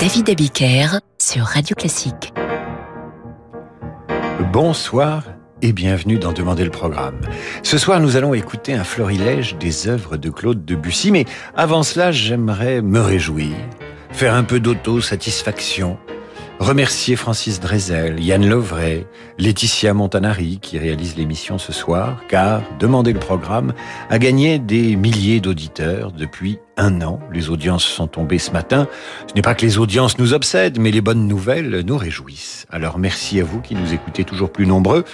David 0.00 0.30
Abiker 0.30 1.00
sur 1.18 1.42
Radio 1.42 1.74
Classique. 1.74 2.32
Bonsoir 4.52 5.24
et 5.60 5.72
bienvenue 5.72 6.20
dans 6.20 6.32
Demander 6.32 6.64
le 6.64 6.70
programme. 6.70 7.20
Ce 7.64 7.78
soir, 7.78 7.98
nous 7.98 8.14
allons 8.14 8.32
écouter 8.32 8.74
un 8.74 8.84
florilège 8.84 9.56
des 9.56 9.88
œuvres 9.88 10.16
de 10.16 10.30
Claude 10.30 10.64
Debussy, 10.64 11.10
mais 11.10 11.24
avant 11.56 11.82
cela, 11.82 12.12
j'aimerais 12.12 12.80
me 12.80 13.00
réjouir, 13.00 13.56
faire 14.10 14.34
un 14.34 14.44
peu 14.44 14.60
d'auto-satisfaction, 14.60 15.98
remercier 16.60 17.16
Francis 17.16 17.58
Drezel, 17.58 18.20
Yann 18.22 18.48
Lovray, 18.48 19.04
Laetitia 19.36 19.94
Montanari 19.94 20.60
qui 20.62 20.78
réalise 20.78 21.16
l'émission 21.16 21.58
ce 21.58 21.72
soir, 21.72 22.22
car 22.28 22.62
Demander 22.78 23.12
le 23.12 23.20
programme 23.20 23.74
a 24.10 24.20
gagné 24.20 24.60
des 24.60 24.94
milliers 24.94 25.40
d'auditeurs 25.40 26.12
depuis 26.12 26.60
un 26.78 27.02
an. 27.02 27.20
Les 27.32 27.50
audiences 27.50 27.84
sont 27.84 28.06
tombées 28.06 28.38
ce 28.38 28.52
matin. 28.52 28.88
Ce 29.26 29.34
n'est 29.34 29.42
pas 29.42 29.54
que 29.54 29.66
les 29.66 29.78
audiences 29.78 30.18
nous 30.18 30.32
obsèdent, 30.32 30.78
mais 30.78 30.90
les 30.90 31.00
bonnes 31.00 31.26
nouvelles 31.26 31.82
nous 31.84 31.98
réjouissent. 31.98 32.66
Alors 32.70 32.98
merci 32.98 33.40
à 33.40 33.44
vous 33.44 33.60
qui 33.60 33.74
nous 33.74 33.92
écoutez 33.92 34.24
toujours 34.24 34.50
plus 34.50 34.66
nombreux 34.66 35.04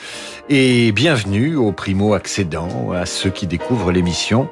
et 0.49 0.93
bienvenue 0.93 1.57
aux 1.57 1.73
primo-accédants, 1.73 2.93
à 2.93 3.07
ceux 3.07 3.31
qui 3.31 3.47
découvrent 3.47 3.93
l'émission. 3.93 4.49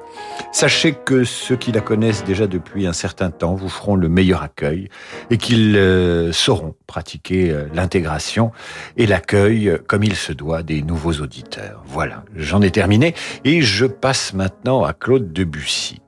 Sachez 0.52 0.92
que 0.92 1.24
ceux 1.24 1.56
qui 1.56 1.72
la 1.72 1.80
connaissent 1.80 2.24
déjà 2.24 2.46
depuis 2.46 2.86
un 2.86 2.92
certain 2.92 3.30
temps 3.30 3.54
vous 3.54 3.68
feront 3.68 3.94
le 3.94 4.08
meilleur 4.08 4.42
accueil 4.42 4.88
et 5.30 5.36
qu'ils 5.36 5.76
euh, 5.76 6.32
sauront 6.32 6.74
pratiquer 6.86 7.50
euh, 7.50 7.64
l'intégration 7.74 8.52
et 8.96 9.06
l'accueil 9.06 9.78
comme 9.86 10.04
il 10.04 10.16
se 10.16 10.32
doit 10.32 10.62
des 10.62 10.82
nouveaux 10.82 11.14
auditeurs. 11.14 11.82
Voilà, 11.86 12.24
j'en 12.36 12.62
ai 12.62 12.70
terminé 12.70 13.14
et 13.44 13.62
je 13.62 13.86
passe 13.86 14.32
maintenant 14.34 14.84
à 14.84 14.92
Claude 14.92 15.32
Debussy. 15.32 16.01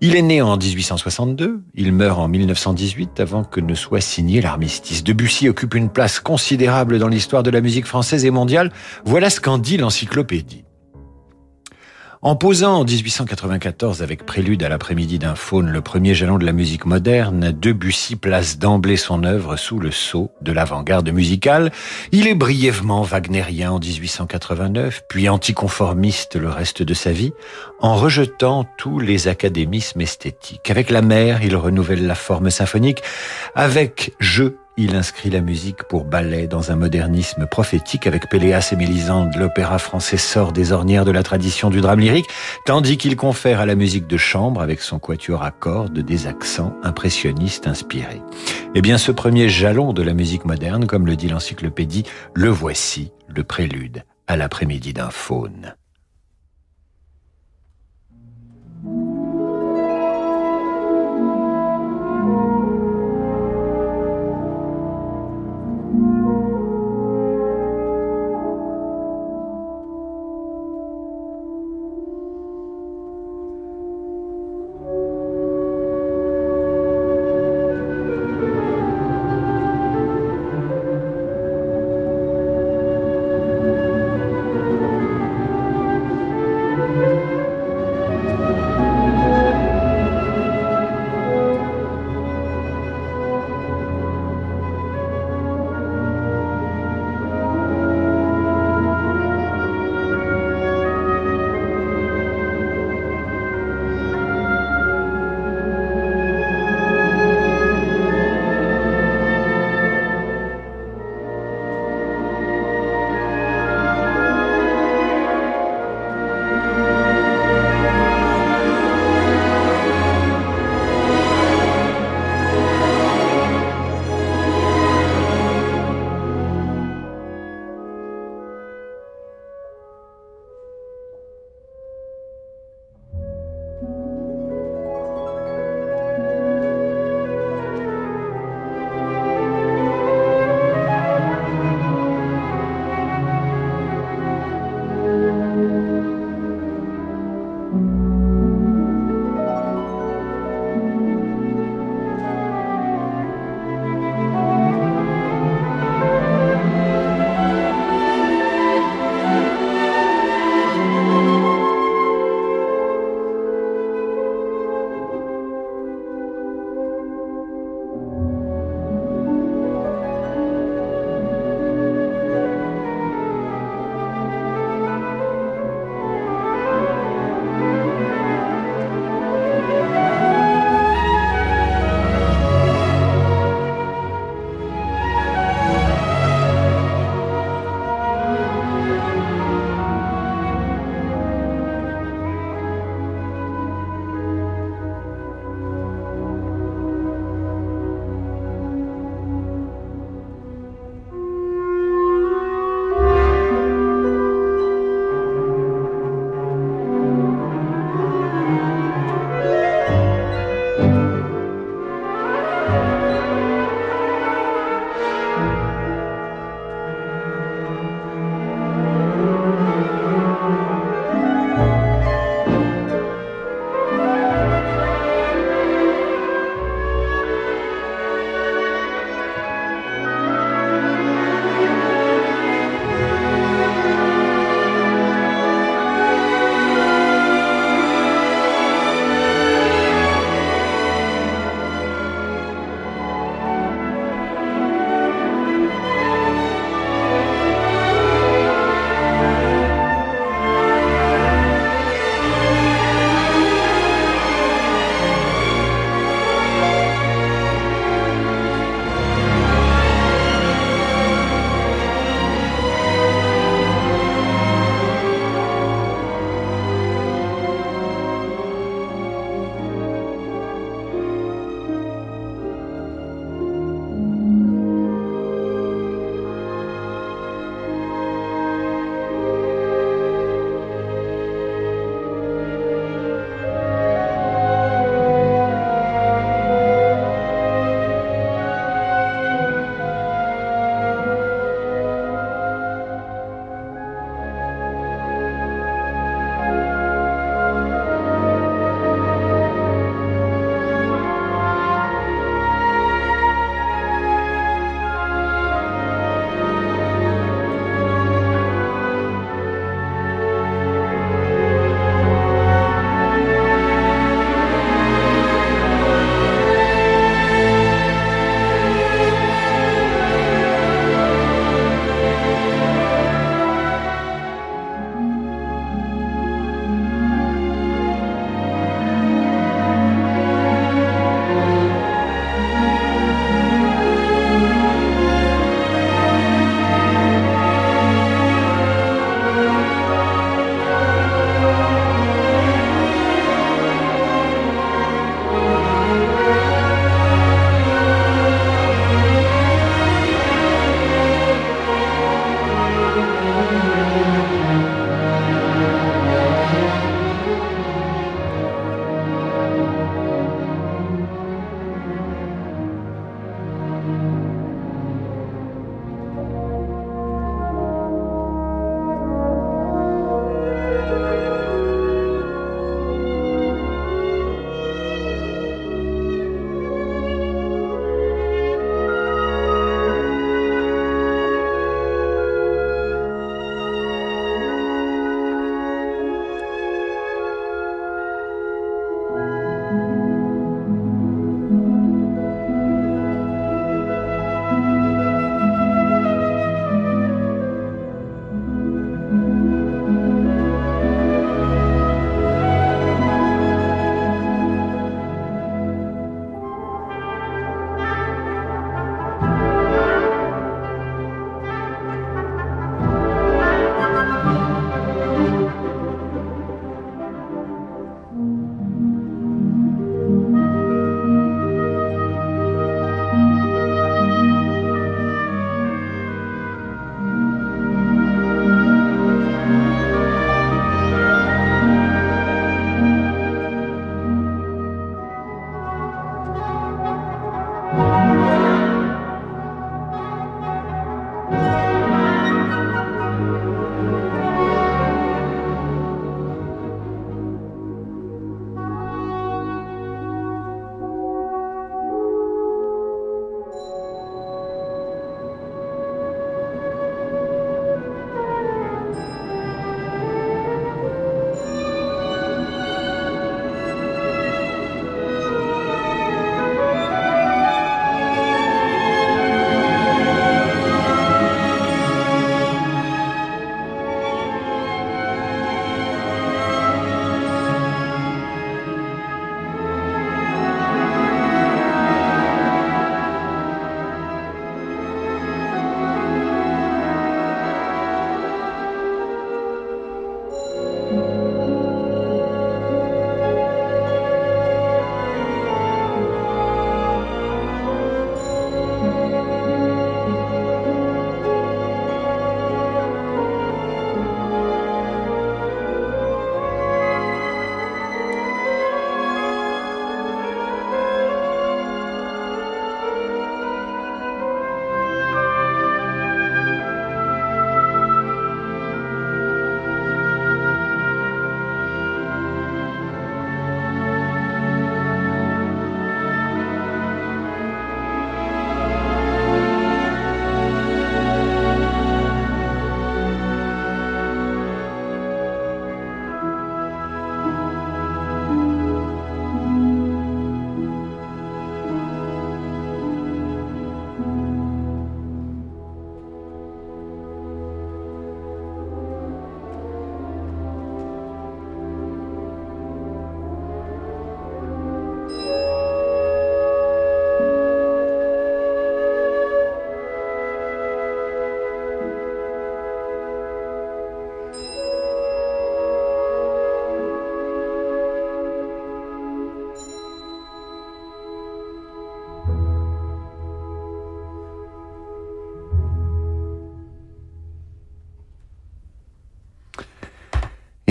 Il 0.00 0.16
est 0.16 0.22
né 0.22 0.42
en 0.42 0.56
1862, 0.56 1.62
il 1.74 1.92
meurt 1.92 2.18
en 2.18 2.28
1918 2.28 3.20
avant 3.20 3.44
que 3.44 3.60
ne 3.60 3.74
soit 3.74 4.00
signé 4.00 4.40
l'armistice. 4.40 5.04
Debussy 5.04 5.48
occupe 5.48 5.74
une 5.74 5.90
place 5.90 6.20
considérable 6.20 6.98
dans 6.98 7.08
l'histoire 7.08 7.42
de 7.42 7.50
la 7.50 7.60
musique 7.60 7.86
française 7.86 8.24
et 8.24 8.30
mondiale. 8.30 8.72
Voilà 9.04 9.30
ce 9.30 9.40
qu'en 9.40 9.58
dit 9.58 9.76
l'encyclopédie. 9.76 10.63
En 12.24 12.36
posant 12.36 12.76
en 12.76 12.84
1894 12.84 14.02
avec 14.02 14.24
Prélude 14.24 14.62
à 14.62 14.70
l'après-midi 14.70 15.18
d'un 15.18 15.34
faune 15.34 15.68
le 15.68 15.82
premier 15.82 16.14
jalon 16.14 16.38
de 16.38 16.46
la 16.46 16.52
musique 16.52 16.86
moderne, 16.86 17.52
Debussy 17.52 18.16
place 18.16 18.58
d'emblée 18.58 18.96
son 18.96 19.24
œuvre 19.24 19.56
sous 19.56 19.78
le 19.78 19.90
sceau 19.90 20.30
de 20.40 20.50
l'avant-garde 20.50 21.10
musicale. 21.10 21.70
Il 22.12 22.26
est 22.26 22.34
brièvement 22.34 23.02
wagnérien 23.02 23.72
en 23.72 23.78
1889, 23.78 25.02
puis 25.06 25.28
anticonformiste 25.28 26.36
le 26.36 26.48
reste 26.48 26.82
de 26.82 26.94
sa 26.94 27.12
vie, 27.12 27.34
en 27.78 27.94
rejetant 27.94 28.64
tous 28.78 29.00
les 29.00 29.28
académismes 29.28 30.00
esthétiques. 30.00 30.70
Avec 30.70 30.88
la 30.88 31.02
mer, 31.02 31.40
il 31.42 31.54
renouvelle 31.56 32.06
la 32.06 32.14
forme 32.14 32.48
symphonique. 32.48 33.02
Avec 33.54 34.14
Je 34.18 34.44
il 34.76 34.96
inscrit 34.96 35.30
la 35.30 35.40
musique 35.40 35.84
pour 35.84 36.04
ballet 36.04 36.46
dans 36.46 36.72
un 36.72 36.76
modernisme 36.76 37.46
prophétique 37.46 38.06
avec 38.06 38.28
Péléas 38.28 38.70
et 38.72 38.76
Mélisande. 38.76 39.34
L'opéra 39.36 39.78
français 39.78 40.16
sort 40.16 40.52
des 40.52 40.72
ornières 40.72 41.04
de 41.04 41.10
la 41.10 41.22
tradition 41.22 41.70
du 41.70 41.80
drame 41.80 42.00
lyrique, 42.00 42.28
tandis 42.66 42.96
qu'il 42.96 43.16
confère 43.16 43.60
à 43.60 43.66
la 43.66 43.74
musique 43.74 44.06
de 44.06 44.16
chambre, 44.16 44.60
avec 44.60 44.80
son 44.80 44.98
quatuor 44.98 45.42
à 45.42 45.50
cordes, 45.50 46.00
des 46.00 46.26
accents 46.26 46.76
impressionnistes 46.82 47.66
inspirés. 47.66 48.22
Eh 48.74 48.82
bien, 48.82 48.98
ce 48.98 49.12
premier 49.12 49.48
jalon 49.48 49.92
de 49.92 50.02
la 50.02 50.14
musique 50.14 50.44
moderne, 50.44 50.86
comme 50.86 51.06
le 51.06 51.16
dit 51.16 51.28
l'encyclopédie, 51.28 52.04
le 52.34 52.48
voici, 52.48 53.12
le 53.28 53.44
prélude 53.44 54.04
à 54.26 54.36
l'après-midi 54.36 54.92
d'un 54.92 55.10
faune. 55.10 55.74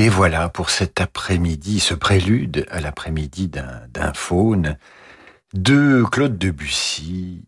Et 0.04 0.10
voilà 0.10 0.50
pour 0.50 0.70
cet 0.70 1.00
après-midi, 1.00 1.80
ce 1.80 1.94
prélude 1.94 2.66
à 2.70 2.82
l'après-midi 2.82 3.48
d'un 3.48 4.14
faune 4.14 4.76
de 5.54 6.04
Claude 6.12 6.38
Debussy, 6.38 7.46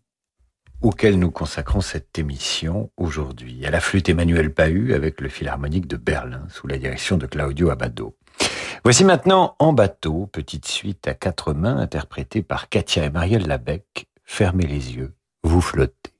auquel 0.80 1.18
nous 1.18 1.30
consacrons 1.30 1.82
cette 1.82 2.18
émission 2.18 2.90
aujourd'hui. 2.96 3.66
À 3.66 3.70
la 3.70 3.80
flûte 3.80 4.08
Emmanuel 4.08 4.54
Pahu 4.54 4.94
avec 4.94 5.20
le 5.20 5.28
Philharmonique 5.28 5.86
de 5.86 5.98
Berlin 5.98 6.46
sous 6.48 6.66
la 6.66 6.78
direction 6.78 7.18
de 7.18 7.26
Claudio 7.26 7.68
Abado. 7.68 8.16
Voici 8.84 9.04
maintenant 9.04 9.54
En 9.58 9.74
bateau, 9.74 10.26
petite 10.32 10.66
suite 10.66 11.06
à 11.08 11.12
quatre 11.12 11.52
mains 11.52 11.76
interprétée 11.76 12.40
par 12.40 12.70
Katia 12.70 13.04
et 13.04 13.10
Marielle 13.10 13.46
Labec. 13.46 14.06
Fermez 14.24 14.64
les 14.64 14.96
yeux, 14.96 15.12
vous 15.42 15.60
flottez. 15.60 16.14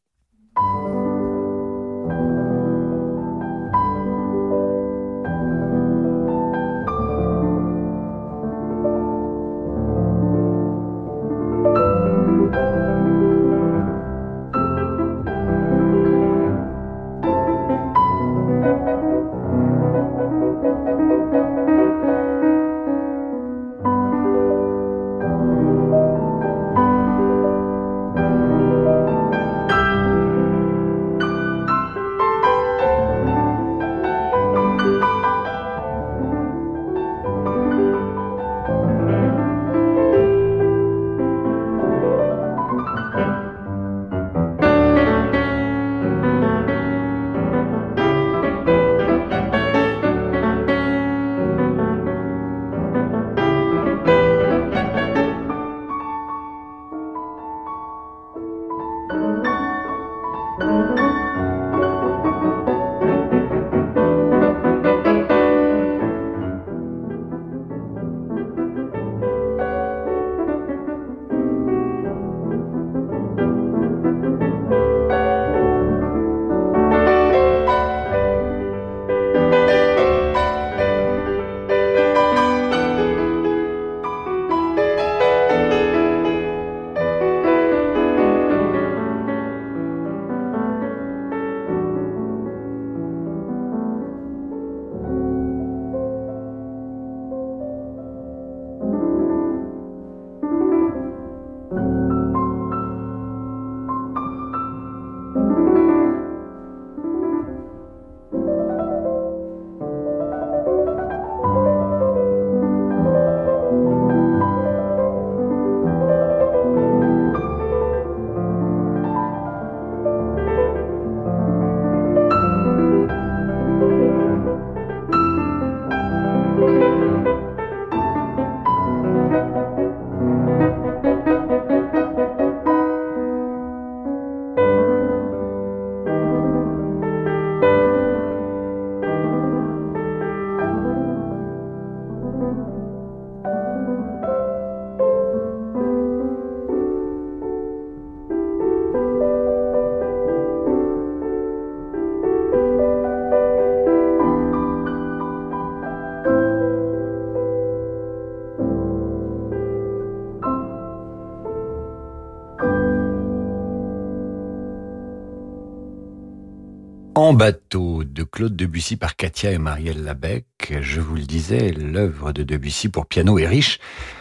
En 167.26 167.32
bateau 167.32 168.04
de 168.04 168.22
Claude 168.22 168.54
Debussy 168.54 168.96
par 168.96 169.16
Katia 169.16 169.50
et 169.50 169.58
Marielle 169.58 170.04
Labec. 170.04 170.46
Je 170.80 171.00
vous 171.00 171.16
le 171.16 171.22
disais, 171.22 171.72
l'œuvre 171.72 172.30
de 172.30 172.44
Debussy 172.44 172.88
pour 172.88 173.06
piano 173.06 173.36
est 173.36 173.48
riche. 173.48 173.80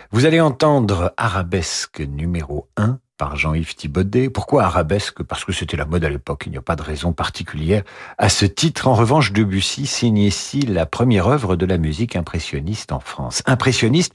Vous 0.09 0.25
allez 0.25 0.41
entendre 0.41 1.13
Arabesque 1.15 2.00
numéro 2.00 2.67
1 2.77 2.97
par 3.17 3.36
Jean-Yves 3.36 3.75
Thibaudet. 3.75 4.29
Pourquoi 4.29 4.63
arabesque? 4.63 5.24
Parce 5.24 5.45
que 5.45 5.51
c'était 5.51 5.77
la 5.77 5.86
mode 5.86 6.03
à 6.03 6.10
l'époque. 6.10 6.43
Il 6.45 6.51
n'y 6.51 6.57
a 6.57 6.62
pas 6.62 6.75
de 6.75 6.81
raison 6.81 7.13
particulière 7.13 7.84
à 8.17 8.29
ce 8.29 8.45
titre. 8.45 8.88
En 8.88 8.93
revanche, 8.93 9.31
Debussy 9.31 9.86
signe 9.86 10.17
ici 10.17 10.62
la 10.62 10.86
première 10.86 11.27
œuvre 11.27 11.55
de 11.55 11.65
la 11.65 11.77
musique 11.77 12.15
impressionniste 12.15 12.91
en 12.91 13.00
France. 13.00 13.43
Impressionniste, 13.45 14.13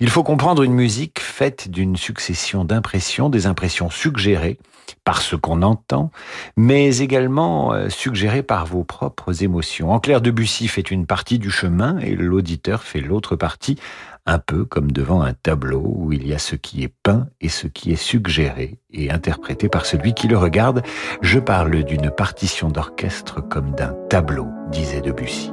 il 0.00 0.10
faut 0.10 0.22
comprendre 0.22 0.62
une 0.62 0.74
musique 0.74 1.20
faite 1.20 1.70
d'une 1.70 1.96
succession 1.96 2.64
d'impressions, 2.64 3.28
des 3.28 3.46
impressions 3.46 3.90
suggérées, 3.90 4.58
par 5.04 5.22
ce 5.22 5.36
qu'on 5.36 5.62
entend, 5.62 6.10
mais 6.56 6.98
également 6.98 7.72
euh, 7.72 7.88
suggéré 7.88 8.42
par 8.42 8.66
vos 8.66 8.84
propres 8.84 9.42
émotions. 9.42 9.92
En 9.92 10.00
clair, 10.00 10.20
Debussy 10.20 10.68
fait 10.68 10.90
une 10.90 11.06
partie 11.06 11.38
du 11.38 11.50
chemin 11.50 11.98
et 11.98 12.14
l'auditeur 12.14 12.82
fait 12.82 13.00
l'autre 13.00 13.36
partie, 13.36 13.78
un 14.26 14.38
peu 14.38 14.64
comme 14.64 14.92
devant 14.92 15.22
un 15.22 15.34
tableau 15.34 15.82
où 15.84 16.12
il 16.12 16.26
y 16.26 16.34
a 16.34 16.38
ce 16.38 16.56
qui 16.56 16.82
est 16.82 16.94
peint 17.02 17.28
et 17.40 17.48
ce 17.48 17.66
qui 17.66 17.92
est 17.92 17.96
suggéré 17.96 18.78
et 18.92 19.10
interprété 19.10 19.68
par 19.68 19.86
celui 19.86 20.14
qui 20.14 20.28
le 20.28 20.38
regarde. 20.38 20.82
Je 21.22 21.38
parle 21.38 21.84
d'une 21.84 22.10
partition 22.10 22.68
d'orchestre 22.68 23.40
comme 23.40 23.72
d'un 23.72 23.94
tableau, 24.08 24.48
disait 24.70 25.00
Debussy. 25.00 25.52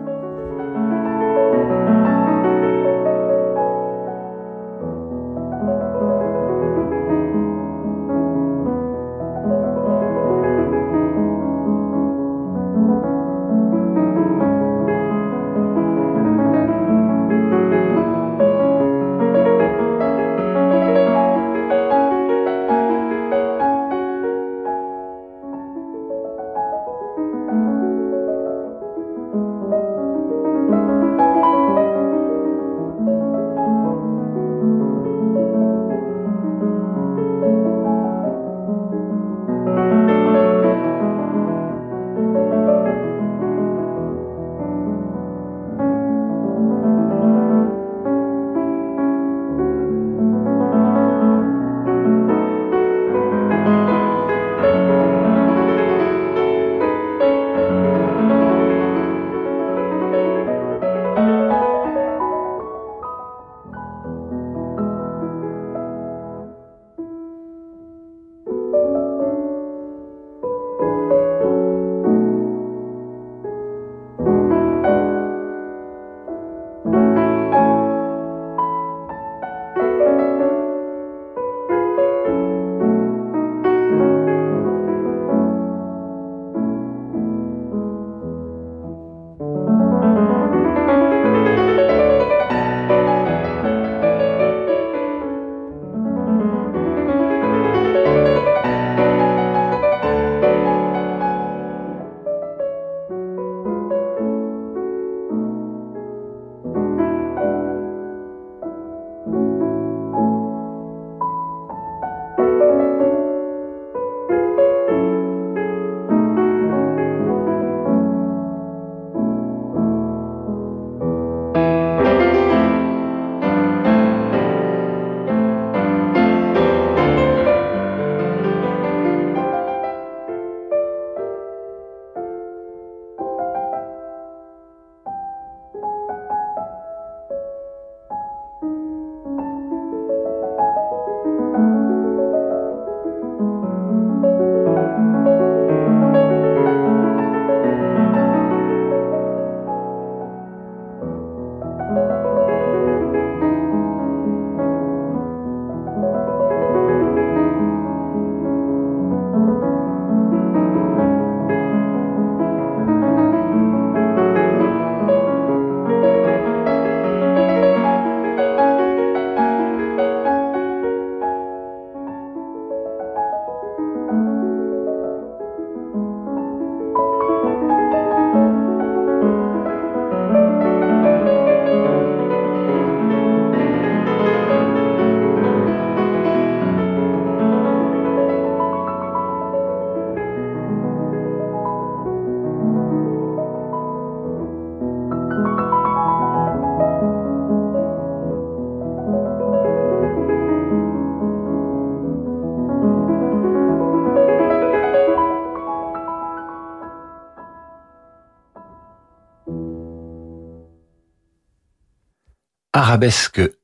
Arabesque 212.89 213.58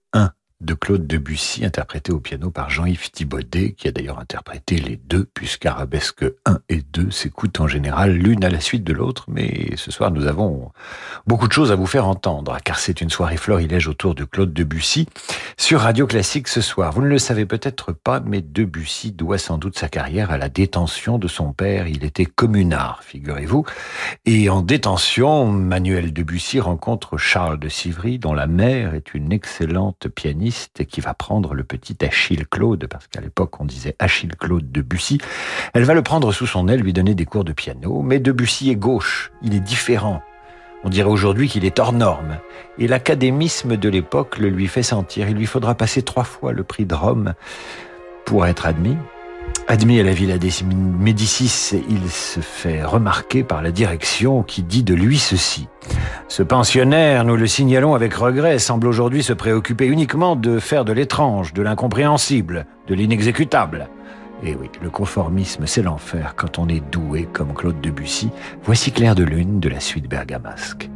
de 0.65 0.73
Claude 0.73 1.05
Debussy, 1.05 1.63
interprété 1.63 2.11
au 2.11 2.19
piano 2.19 2.49
par 2.49 2.69
Jean-Yves 2.69 3.11
Thibaudet, 3.11 3.73
qui 3.73 3.87
a 3.87 3.91
d'ailleurs 3.91 4.19
interprété 4.19 4.77
les 4.77 4.95
deux, 4.97 5.27
puisqu'Arabesque 5.33 6.25
1 6.45 6.59
et 6.69 6.81
2 6.81 7.11
s'écoutent 7.11 7.59
en 7.59 7.67
général 7.67 8.13
l'une 8.13 8.43
à 8.43 8.49
la 8.49 8.59
suite 8.59 8.83
de 8.83 8.91
l'autre, 8.91 9.25
mais 9.27 9.75
ce 9.75 9.91
soir 9.91 10.11
nous 10.11 10.25
avons 10.25 10.71
beaucoup 11.27 11.47
de 11.47 11.53
choses 11.53 11.71
à 11.71 11.75
vous 11.75 11.85
faire 11.85 12.07
entendre, 12.07 12.57
car 12.63 12.79
c'est 12.79 13.01
une 13.01 13.11
soirée 13.11 13.37
florilège 13.37 13.87
autour 13.87 14.15
de 14.15 14.23
Claude 14.23 14.53
Debussy 14.53 15.07
sur 15.55 15.81
Radio 15.81 16.07
Classique 16.07 16.47
ce 16.47 16.61
soir. 16.61 16.91
Vous 16.91 17.01
ne 17.01 17.07
le 17.07 17.19
savez 17.19 17.45
peut-être 17.45 17.91
pas, 17.91 18.19
mais 18.19 18.41
Debussy 18.41 19.11
doit 19.11 19.37
sans 19.37 19.57
doute 19.57 19.77
sa 19.77 19.87
carrière 19.87 20.31
à 20.31 20.37
la 20.37 20.49
détention 20.49 21.19
de 21.19 21.27
son 21.27 21.53
père. 21.53 21.87
Il 21.87 22.03
était 22.03 22.25
communard, 22.25 23.03
figurez-vous, 23.03 23.65
et 24.25 24.49
en 24.49 24.61
détention, 24.61 25.45
Manuel 25.45 26.11
Debussy 26.11 26.59
rencontre 26.59 27.17
Charles 27.17 27.59
de 27.59 27.69
Sivry, 27.69 28.17
dont 28.17 28.33
la 28.33 28.47
mère 28.47 28.95
est 28.95 29.13
une 29.13 29.31
excellente 29.31 30.07
pianiste 30.07 30.54
qui 30.89 31.01
va 31.01 31.13
prendre 31.13 31.53
le 31.53 31.63
petit 31.63 31.97
Achille 32.03 32.45
Claude, 32.45 32.87
parce 32.89 33.07
qu'à 33.07 33.21
l'époque 33.21 33.59
on 33.59 33.65
disait 33.65 33.95
Achille 33.99 34.35
Claude 34.39 34.71
Debussy. 34.71 35.19
Elle 35.73 35.83
va 35.83 35.93
le 35.93 36.01
prendre 36.01 36.31
sous 36.31 36.47
son 36.47 36.67
aile, 36.67 36.81
lui 36.81 36.93
donner 36.93 37.15
des 37.15 37.25
cours 37.25 37.43
de 37.43 37.53
piano. 37.53 38.01
Mais 38.01 38.19
Debussy 38.19 38.69
est 38.69 38.75
gauche, 38.75 39.31
il 39.41 39.53
est 39.53 39.59
différent. 39.59 40.21
On 40.83 40.89
dirait 40.89 41.09
aujourd'hui 41.09 41.49
qu'il 41.49 41.65
est 41.65 41.79
hors 41.79 41.93
norme. 41.93 42.37
Et 42.77 42.87
l'académisme 42.87 43.75
de 43.75 43.89
l'époque 43.89 44.37
le 44.37 44.49
lui 44.49 44.67
fait 44.67 44.83
sentir. 44.83 45.27
Il 45.27 45.35
lui 45.35 45.47
faudra 45.47 45.73
passer 45.73 46.03
trois 46.03 46.23
fois 46.23 46.51
le 46.51 46.63
prix 46.63 46.85
de 46.85 46.93
Rome 46.93 47.33
pour 48.25 48.45
être 48.45 48.67
admis. 48.67 48.97
Admis 49.67 49.99
à 49.99 50.03
la 50.03 50.13
Villa 50.13 50.37
des 50.37 50.51
Médicis, 50.99 51.81
il 51.89 52.09
se 52.11 52.39
fait 52.39 52.83
remarquer 52.83 53.43
par 53.43 53.63
la 53.63 53.71
direction 53.71 54.43
qui 54.43 54.61
dit 54.61 54.83
de 54.83 54.93
lui 54.93 55.17
ceci. 55.17 55.67
Ce 56.27 56.43
pensionnaire, 56.43 57.25
nous 57.25 57.35
le 57.35 57.47
signalons 57.47 57.95
avec 57.95 58.13
regret, 58.13 58.59
semble 58.59 58.85
aujourd'hui 58.85 59.23
se 59.23 59.33
préoccuper 59.33 59.87
uniquement 59.87 60.35
de 60.35 60.59
faire 60.59 60.85
de 60.85 60.93
l'étrange, 60.93 61.53
de 61.53 61.63
l'incompréhensible, 61.63 62.67
de 62.87 62.93
l'inexécutable. 62.93 63.89
Et 64.43 64.55
oui, 64.55 64.69
le 64.83 64.91
conformisme, 64.91 65.65
c'est 65.65 65.81
l'enfer 65.81 66.35
quand 66.35 66.59
on 66.59 66.67
est 66.67 66.83
doué 66.91 67.27
comme 67.33 67.55
Claude 67.55 67.81
Debussy. 67.81 68.29
Voici 68.63 68.91
Claire 68.91 69.15
de 69.15 69.23
Lune 69.23 69.59
de 69.59 69.69
la 69.69 69.79
suite 69.79 70.07
bergamasque. 70.07 70.89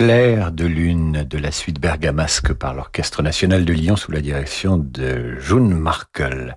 Clair 0.00 0.50
de 0.50 0.64
lune 0.64 1.24
de 1.28 1.36
la 1.36 1.52
suite 1.52 1.78
bergamasque 1.78 2.54
par 2.54 2.72
l'Orchestre 2.72 3.22
national 3.22 3.66
de 3.66 3.72
Lyon 3.74 3.96
sous 3.96 4.10
la 4.10 4.22
direction 4.22 4.78
de 4.78 5.38
June 5.38 5.74
Markel. 5.74 6.56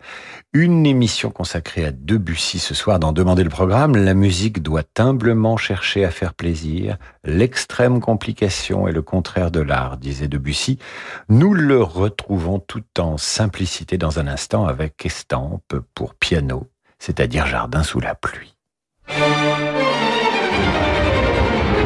Une 0.53 0.85
émission 0.85 1.29
consacrée 1.29 1.83
à 1.83 1.91
Debussy 1.91 2.57
ce 2.57 2.73
soir 2.73 2.99
dans 2.99 3.11
Demander 3.11 3.43
le 3.43 3.49
programme. 3.49 3.97
La 3.97 4.13
musique 4.13 4.63
doit 4.63 4.85
humblement 4.97 5.57
chercher 5.57 6.05
à 6.05 6.09
faire 6.09 6.35
plaisir. 6.35 6.95
L'extrême 7.25 7.99
complication 7.99 8.87
est 8.87 8.93
le 8.93 9.01
contraire 9.01 9.51
de 9.51 9.59
l'art, 9.59 9.97
disait 9.97 10.29
Debussy. 10.29 10.79
Nous 11.27 11.53
le 11.53 11.83
retrouvons 11.83 12.59
tout 12.59 12.85
en 12.97 13.17
simplicité 13.17 13.97
dans 13.97 14.19
un 14.19 14.27
instant 14.27 14.67
avec 14.67 15.05
estampe 15.05 15.75
pour 15.93 16.15
piano, 16.15 16.69
c'est-à-dire 16.97 17.45
jardin 17.45 17.83
sous 17.83 17.99
la 17.99 18.15
pluie. 18.15 18.55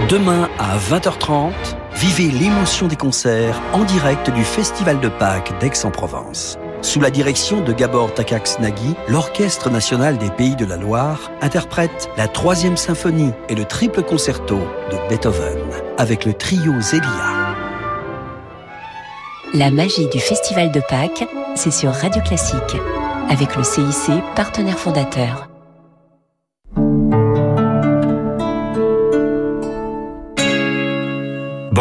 Demain 0.09 0.47
à 0.57 0.77
20h30, 0.77 1.51
vivez 1.95 2.31
l'émotion 2.31 2.87
des 2.87 2.95
concerts 2.95 3.61
en 3.73 3.83
direct 3.83 4.29
du 4.29 4.41
Festival 4.45 5.01
de 5.01 5.09
Pâques 5.09 5.51
d'Aix-en-Provence. 5.59 6.57
Sous 6.81 7.01
la 7.01 7.09
direction 7.09 7.59
de 7.59 7.73
Gabor 7.73 8.13
Takacs 8.13 8.57
Nagui, 8.61 8.95
l'Orchestre 9.09 9.69
national 9.69 10.17
des 10.17 10.29
Pays 10.29 10.55
de 10.55 10.63
la 10.63 10.77
Loire 10.77 11.29
interprète 11.41 12.09
la 12.15 12.29
troisième 12.29 12.77
symphonie 12.77 13.33
et 13.49 13.55
le 13.55 13.65
triple 13.65 14.01
concerto 14.01 14.59
de 14.91 15.09
Beethoven 15.09 15.59
avec 15.97 16.23
le 16.23 16.33
trio 16.33 16.79
Zélia. 16.79 17.55
La 19.53 19.71
magie 19.71 20.07
du 20.07 20.19
Festival 20.21 20.71
de 20.71 20.79
Pâques, 20.87 21.27
c'est 21.55 21.71
sur 21.71 21.91
Radio 21.91 22.21
Classique, 22.21 22.77
avec 23.29 23.57
le 23.57 23.63
CIC, 23.65 24.23
partenaire 24.37 24.79
fondateur. 24.79 25.49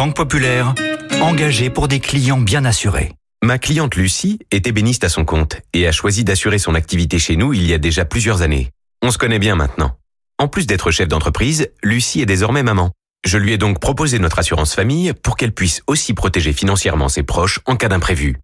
Banque 0.07 0.15
Populaire, 0.15 0.73
engagée 1.21 1.69
pour 1.69 1.89
des 1.89 1.99
clients 1.99 2.39
bien 2.39 2.65
assurés. 2.65 3.11
Ma 3.43 3.59
cliente 3.59 3.97
Lucie 3.97 4.39
est 4.53 4.69
ébéniste 4.69 5.03
à 5.03 5.09
son 5.09 5.25
compte 5.25 5.57
et 5.73 5.89
a 5.89 5.91
choisi 5.91 6.23
d'assurer 6.23 6.61
son 6.61 6.77
activité 6.77 7.19
chez 7.19 7.35
nous 7.35 7.53
il 7.53 7.67
y 7.67 7.75
a 7.75 7.79
déjà 7.79 8.05
plusieurs 8.05 8.43
années. 8.43 8.71
On 9.03 9.11
se 9.11 9.19
connaît 9.19 9.41
bien 9.41 9.57
maintenant. 9.57 9.97
En 10.39 10.47
plus 10.47 10.69
d'être 10.69 10.93
chef 10.93 11.09
d'entreprise, 11.09 11.73
Lucie 11.83 12.21
est 12.21 12.27
désormais 12.27 12.63
maman. 12.63 12.93
Je 13.27 13.37
lui 13.37 13.53
ai 13.53 13.59
donc 13.59 13.81
proposé 13.81 14.21
notre 14.21 14.39
assurance 14.39 14.77
famille 14.77 15.13
pour 15.13 15.37
qu'elle 15.37 15.51
puisse 15.51 15.83
aussi 15.89 16.15
protéger 16.15 16.53
financièrement 16.53 17.09
ses 17.09 17.25
proches 17.25 17.59
en 17.67 17.75
cas 17.75 17.89
d'imprévu. 17.89 18.37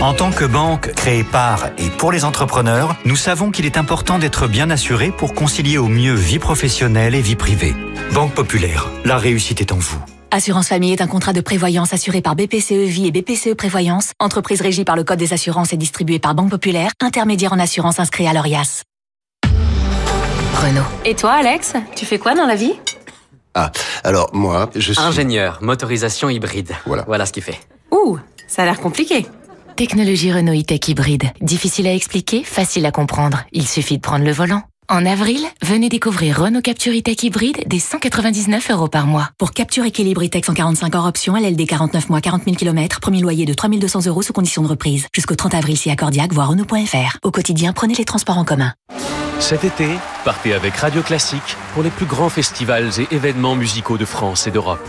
En 0.00 0.14
tant 0.14 0.30
que 0.30 0.44
banque 0.44 0.92
créée 0.92 1.24
par 1.24 1.66
et 1.78 1.90
pour 1.98 2.12
les 2.12 2.24
entrepreneurs, 2.24 2.94
nous 3.04 3.16
savons 3.16 3.50
qu'il 3.50 3.66
est 3.66 3.76
important 3.76 4.20
d'être 4.20 4.46
bien 4.46 4.70
assuré 4.70 5.10
pour 5.10 5.34
concilier 5.34 5.78
au 5.78 5.88
mieux 5.88 6.14
vie 6.14 6.38
professionnelle 6.38 7.16
et 7.16 7.22
vie 7.22 7.34
privée. 7.34 7.74
Banque 8.14 8.34
Populaire, 8.34 8.86
la 9.04 9.18
réussite 9.18 9.60
est 9.60 9.72
en 9.72 9.78
vous. 9.78 10.00
Assurance 10.30 10.68
Famille 10.68 10.92
est 10.92 11.00
un 11.00 11.06
contrat 11.06 11.32
de 11.32 11.40
prévoyance 11.40 11.94
assuré 11.94 12.20
par 12.20 12.36
BPCE 12.36 12.84
Vie 12.84 13.06
et 13.06 13.10
BPCE 13.10 13.54
Prévoyance, 13.54 14.12
entreprise 14.20 14.60
régie 14.60 14.84
par 14.84 14.94
le 14.94 15.02
Code 15.02 15.18
des 15.18 15.32
assurances 15.32 15.72
et 15.72 15.78
distribuée 15.78 16.18
par 16.18 16.34
Banque 16.34 16.50
Populaire, 16.50 16.90
intermédiaire 17.00 17.54
en 17.54 17.58
assurance 17.58 17.98
inscrit 17.98 18.26
à 18.26 18.34
l'ORIAS. 18.34 18.82
Renault. 20.54 20.84
Et 21.06 21.14
toi, 21.14 21.32
Alex 21.32 21.74
Tu 21.96 22.04
fais 22.04 22.18
quoi 22.18 22.34
dans 22.34 22.44
la 22.44 22.56
vie? 22.56 22.74
Ah, 23.54 23.72
alors 24.04 24.28
moi, 24.34 24.68
je 24.76 24.92
suis... 24.92 25.02
Ingénieur, 25.02 25.58
motorisation 25.62 26.28
hybride. 26.28 26.72
Voilà. 26.84 27.04
Voilà 27.06 27.24
ce 27.24 27.32
qu'il 27.32 27.42
fait. 27.42 27.58
Ouh, 27.90 28.18
ça 28.46 28.62
a 28.62 28.64
l'air 28.66 28.80
compliqué. 28.80 29.26
Technologie 29.76 30.30
Renault 30.30 30.52
e-tech 30.52 30.88
hybride. 30.88 31.30
Difficile 31.40 31.86
à 31.86 31.94
expliquer, 31.94 32.44
facile 32.44 32.84
à 32.84 32.90
comprendre. 32.90 33.44
Il 33.52 33.66
suffit 33.66 33.96
de 33.96 34.02
prendre 34.02 34.26
le 34.26 34.32
volant. 34.32 34.62
En 34.90 35.04
avril, 35.04 35.40
venez 35.62 35.90
découvrir 35.90 36.40
Renault 36.40 36.62
Capture 36.62 36.94
e-tech 36.94 37.22
hybride 37.22 37.68
des 37.68 37.78
199 37.78 38.70
euros 38.70 38.88
par 38.88 39.06
mois. 39.06 39.28
Pour 39.36 39.50
Capture 39.50 39.84
Équilibre 39.84 40.24
e-tech 40.24 40.46
145 40.46 40.94
hors 40.94 41.04
option, 41.04 41.36
LLD 41.36 41.66
49 41.66 42.08
mois, 42.08 42.22
40 42.22 42.44
000 42.44 42.56
km, 42.56 42.98
premier 42.98 43.20
loyer 43.20 43.44
de 43.44 43.52
3200 43.52 44.06
euros 44.06 44.22
sous 44.22 44.32
condition 44.32 44.62
de 44.62 44.68
reprise. 44.68 45.06
Jusqu'au 45.12 45.34
30 45.34 45.52
avril 45.56 45.76
si 45.76 45.90
accordiaque, 45.90 46.32
voire 46.32 46.48
Renault.fr. 46.48 47.18
Au 47.22 47.30
quotidien, 47.30 47.74
prenez 47.74 47.92
les 47.92 48.06
transports 48.06 48.38
en 48.38 48.46
commun. 48.46 48.72
Cet 49.40 49.62
été, 49.62 49.90
partez 50.24 50.54
avec 50.54 50.74
Radio 50.76 51.02
Classique 51.02 51.58
pour 51.74 51.82
les 51.82 51.90
plus 51.90 52.06
grands 52.06 52.30
festivals 52.30 52.88
et 52.98 53.14
événements 53.14 53.56
musicaux 53.56 53.98
de 53.98 54.06
France 54.06 54.46
et 54.46 54.50
d'Europe. 54.50 54.88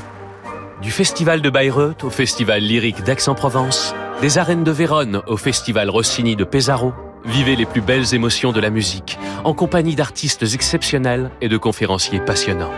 Du 0.82 0.92
Festival 0.92 1.42
de 1.42 1.50
Bayreuth 1.50 2.06
au 2.06 2.10
Festival 2.10 2.64
lyrique 2.64 3.04
d'Aix-en-Provence, 3.04 3.94
des 4.22 4.38
arènes 4.38 4.64
de 4.64 4.72
Vérone 4.72 5.22
au 5.28 5.36
Festival 5.36 5.90
Rossini 5.90 6.38
de 6.38 6.46
Pesaro, 6.46 6.94
vivez 7.26 7.56
les 7.56 7.66
plus 7.66 7.82
belles 7.82 8.14
émotions 8.14 8.52
de 8.52 8.60
la 8.60 8.70
musique 8.70 9.18
en 9.44 9.54
compagnie 9.54 9.96
d'artistes 9.96 10.44
exceptionnels 10.54 11.32
et 11.42 11.50
de 11.50 11.58
conférenciers 11.58 12.20
passionnants. 12.20 12.72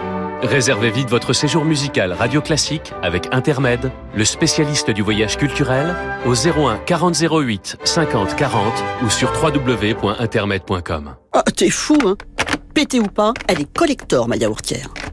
Réservez 0.43 0.89
vite 0.89 1.09
votre 1.09 1.33
séjour 1.33 1.65
musical 1.65 2.13
Radio 2.13 2.41
Classique 2.41 2.93
avec 3.03 3.27
Intermed, 3.31 3.91
le 4.15 4.25
spécialiste 4.25 4.89
du 4.89 5.03
voyage 5.03 5.37
culturel, 5.37 5.95
au 6.25 6.33
01 6.33 6.79
40 6.79 7.15
08 7.15 7.77
50 7.83 8.35
40 8.35 8.73
ou 9.03 9.09
sur 9.09 9.31
www.intermed.com. 9.31 11.15
Ah, 11.33 11.43
t'es 11.55 11.69
fou, 11.69 11.97
hein 12.05 12.15
Pété 12.73 12.99
ou 12.99 13.07
pas, 13.07 13.33
elle 13.47 13.61
est 13.61 13.71
collector, 13.71 14.27
ma 14.27 14.37
yaourtière. 14.37 14.87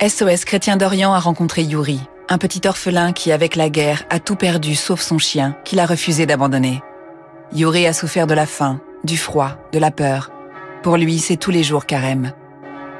SOS 0.00 0.44
Chrétien 0.44 0.76
d'Orient 0.76 1.14
a 1.14 1.18
rencontré 1.18 1.62
Yuri, 1.62 1.98
un 2.28 2.36
petit 2.36 2.68
orphelin 2.68 3.14
qui, 3.14 3.32
avec 3.32 3.56
la 3.56 3.70
guerre, 3.70 4.04
a 4.10 4.20
tout 4.20 4.36
perdu 4.36 4.74
sauf 4.74 5.00
son 5.00 5.16
chien, 5.16 5.56
qu'il 5.64 5.80
a 5.80 5.86
refusé 5.86 6.26
d'abandonner. 6.26 6.82
Yuri 7.54 7.86
a 7.86 7.94
souffert 7.94 8.26
de 8.26 8.34
la 8.34 8.44
faim, 8.44 8.78
du 9.04 9.16
froid, 9.16 9.56
de 9.72 9.78
la 9.78 9.90
peur. 9.90 10.30
Pour 10.82 10.98
lui, 10.98 11.18
c'est 11.18 11.38
tous 11.38 11.50
les 11.50 11.62
jours 11.62 11.86
carême. 11.86 12.32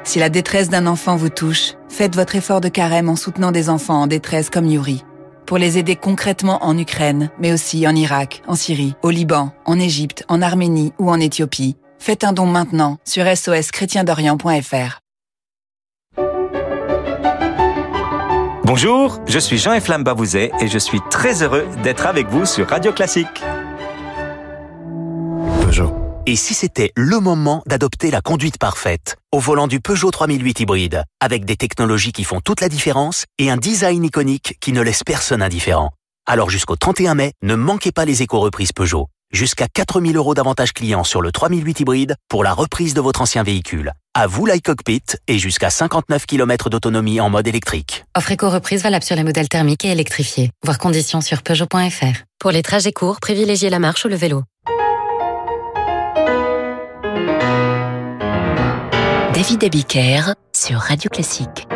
Si 0.03 0.17
la 0.17 0.29
détresse 0.29 0.69
d'un 0.69 0.87
enfant 0.87 1.15
vous 1.15 1.29
touche, 1.29 1.75
faites 1.87 2.15
votre 2.15 2.35
effort 2.35 2.61
de 2.61 2.69
carême 2.69 3.09
en 3.09 3.15
soutenant 3.15 3.51
des 3.51 3.69
enfants 3.69 4.01
en 4.01 4.07
détresse 4.07 4.49
comme 4.49 4.65
Yuri. 4.65 5.05
Pour 5.45 5.59
les 5.59 5.77
aider 5.77 5.97
concrètement 5.97 6.65
en 6.65 6.75
Ukraine, 6.79 7.29
mais 7.39 7.53
aussi 7.53 7.87
en 7.87 7.95
Irak, 7.95 8.41
en 8.47 8.55
Syrie, 8.55 8.95
au 9.03 9.11
Liban, 9.11 9.51
en 9.65 9.79
Égypte, 9.79 10.25
en 10.29 10.41
Arménie 10.41 10.93
ou 10.97 11.11
en 11.11 11.19
Éthiopie, 11.19 11.77
faites 11.99 12.23
un 12.23 12.33
don 12.33 12.47
maintenant 12.47 12.97
sur 13.05 13.25
soschrétiendorient.fr. 13.37 15.06
Bonjour, 18.67 19.21
je 19.27 19.39
suis 19.39 19.57
Jean-Efflam 19.57 20.03
Bavouzet 20.03 20.51
et 20.59 20.67
je 20.67 20.77
suis 20.77 20.99
très 21.09 21.41
heureux 21.41 21.65
d'être 21.83 22.05
avec 22.05 22.27
vous 22.27 22.45
sur 22.45 22.67
Radio 22.67 22.91
Classique. 22.91 23.41
Peugeot. 25.61 25.95
Et 26.25 26.35
si 26.35 26.53
c'était 26.53 26.91
le 26.97 27.21
moment 27.21 27.63
d'adopter 27.65 28.11
la 28.11 28.19
conduite 28.19 28.57
parfaite? 28.57 29.15
Au 29.31 29.39
volant 29.39 29.67
du 29.67 29.79
Peugeot 29.79 30.11
3008 30.11 30.59
hybride, 30.59 31.03
avec 31.21 31.45
des 31.45 31.55
technologies 31.55 32.11
qui 32.11 32.25
font 32.25 32.41
toute 32.41 32.59
la 32.59 32.67
différence 32.67 33.23
et 33.39 33.49
un 33.49 33.55
design 33.55 34.03
iconique 34.03 34.57
qui 34.59 34.73
ne 34.73 34.81
laisse 34.81 35.05
personne 35.05 35.41
indifférent 35.41 35.91
Alors 36.25 36.49
jusqu'au 36.49 36.75
31 36.75 37.15
mai, 37.15 37.31
ne 37.43 37.55
manquez 37.55 37.93
pas 37.93 38.03
les 38.03 38.21
éco-reprises 38.21 38.73
Peugeot. 38.73 39.07
Jusqu'à 39.33 39.67
4000 39.67 40.15
euros 40.15 40.33
d'avantage 40.33 40.71
client 40.71 41.03
sur 41.03 41.21
le 41.21 41.31
3008 41.31 41.81
hybride 41.81 42.15
pour 42.29 42.43
la 42.43 42.53
reprise 42.53 42.93
de 42.93 43.01
votre 43.01 43.21
ancien 43.21 43.43
véhicule. 43.43 43.91
À 44.13 44.25
vous 44.25 44.45
l'iCockpit 44.45 45.03
et 45.27 45.37
jusqu'à 45.37 45.69
59 45.69 46.25
km 46.25 46.69
d'autonomie 46.69 47.19
en 47.19 47.29
mode 47.29 47.45
électrique. 47.45 48.05
Offre 48.17 48.31
éco-reprise 48.31 48.81
valable 48.81 49.03
sur 49.03 49.15
les 49.15 49.23
modèles 49.23 49.49
thermiques 49.49 49.83
et 49.83 49.91
électrifiés. 49.91 50.49
Voir 50.63 50.77
conditions 50.77 51.21
sur 51.21 51.43
Peugeot.fr. 51.43 52.23
Pour 52.39 52.51
les 52.51 52.63
trajets 52.63 52.93
courts, 52.93 53.19
privilégiez 53.19 53.69
la 53.69 53.79
marche 53.79 54.05
ou 54.05 54.07
le 54.07 54.15
vélo. 54.15 54.43
David 59.33 59.63
Abiker 59.65 60.33
sur 60.51 60.79
Radio 60.79 61.09
Classique. 61.11 61.67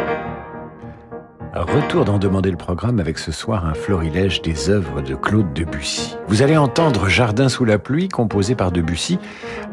Retour 1.53 2.05
d'en 2.05 2.17
demander 2.17 2.49
le 2.49 2.55
programme 2.55 3.01
avec 3.01 3.19
ce 3.19 3.33
soir 3.33 3.65
un 3.65 3.73
florilège 3.73 4.41
des 4.41 4.69
œuvres 4.69 5.01
de 5.01 5.15
Claude 5.15 5.51
Debussy. 5.51 6.15
Vous 6.29 6.41
allez 6.41 6.55
entendre 6.55 7.09
Jardin 7.09 7.49
sous 7.49 7.65
la 7.65 7.77
pluie, 7.77 8.07
composé 8.07 8.55
par 8.55 8.71
Debussy, 8.71 9.19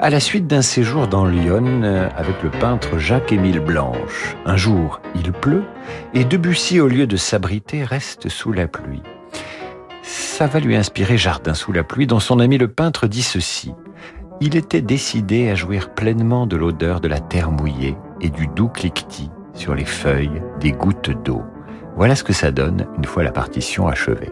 à 0.01 0.11
la 0.11 0.19
suite 0.19 0.49
d'un 0.49 0.61
séjour 0.61 1.07
dans 1.07 1.25
Lyon 1.25 1.83
euh, 1.85 2.09
avec 2.17 2.43
le 2.43 2.51
peintre 2.51 2.99
Jacques-Émile 2.99 3.61
Blanche. 3.61 4.37
Un 4.45 4.57
jour, 4.57 5.01
il 5.15 5.31
pleut 5.31 5.63
et 6.15 6.25
Debussy, 6.25 6.81
au 6.81 6.89
lieu 6.89 7.07
de 7.07 7.17
s'abriter, 7.17 7.85
reste 7.85 8.29
sous 8.29 8.51
la 8.51 8.67
pluie. 8.67 9.03
Ça 10.03 10.49
va 10.49 10.59
lui 10.59 10.75
inspirer 10.75 11.17
Jardin 11.17 11.55
sous 11.55 11.71
la 11.71 11.85
pluie, 11.85 12.09
dont 12.09 12.19
son 12.19 12.41
ami 12.41 12.59
le 12.59 12.67
peintre 12.67 13.07
dit 13.07 13.23
ceci. 13.23 13.73
Il 14.41 14.57
était 14.57 14.83
décidé 14.83 15.49
à 15.49 15.55
jouir 15.55 15.95
pleinement 15.95 16.49
de 16.49 16.57
l'odeur 16.57 17.01
de 17.01 17.07
la 17.07 17.21
terre 17.21 17.53
mouillée 17.53 17.97
et 18.21 18.31
du 18.31 18.49
doux 18.49 18.69
cliquetis 18.69 19.31
sur 19.55 19.77
les 19.77 19.85
feuilles 19.85 20.43
des 20.59 20.73
gouttes 20.73 21.11
d'eau. 21.25 21.45
Voilà 21.99 22.15
ce 22.15 22.23
que 22.23 22.33
ça 22.33 22.53
donne 22.53 22.87
une 22.97 23.05
fois 23.05 23.25
la 23.25 23.33
partition 23.33 23.89
achevée. 23.89 24.31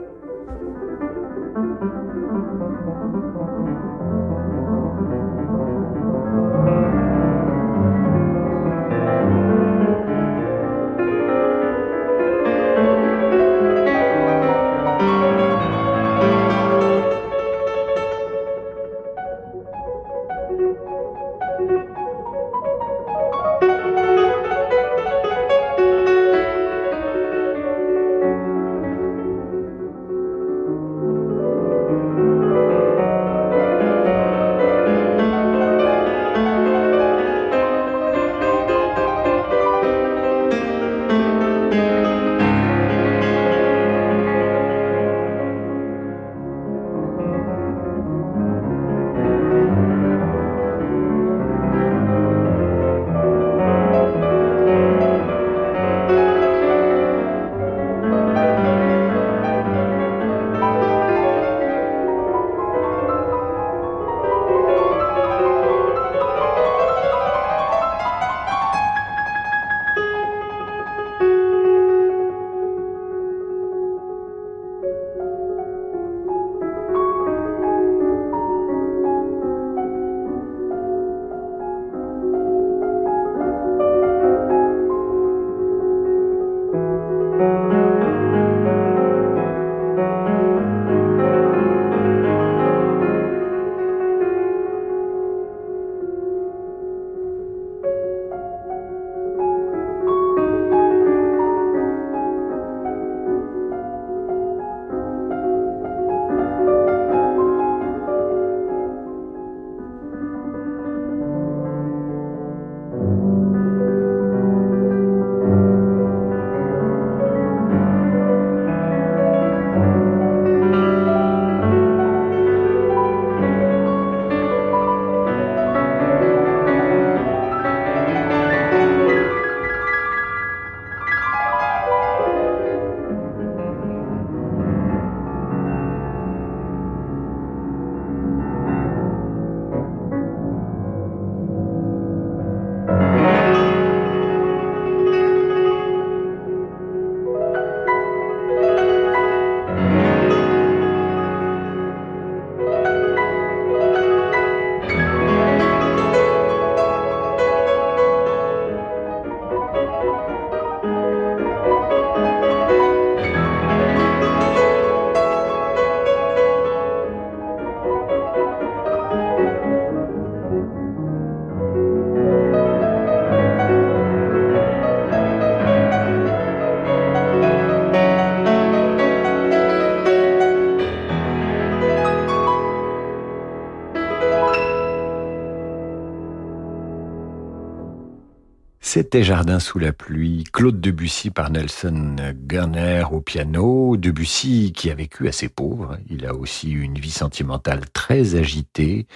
C'était 188.97 189.23
Jardin 189.23 189.61
sous 189.61 189.79
la 189.79 189.93
pluie, 189.93 190.45
Claude 190.55 190.81
Debussy 190.81 191.29
par 191.29 191.51
Nelson 191.51 192.17
Garner 192.47 193.05
au 193.13 193.21
piano. 193.21 193.95
Debussy 193.99 194.73
qui 194.75 194.91
a 194.91 194.95
vécu 194.95 195.29
assez 195.29 195.51
pauvre, 195.51 195.99
il 196.09 196.25
a 196.25 196.35
aussi 196.35 196.71
une 196.71 196.99
vie 196.99 197.11
sentimentale 197.11 197.81
très 197.93 198.37
agitée, 198.37 199.07